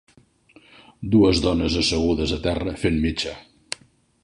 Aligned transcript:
Dues 1.15 1.41
dones 1.47 1.77
assegudes 1.83 2.35
a 2.37 2.41
terra 2.49 2.75
fent 2.85 3.01
mitja. 3.07 3.37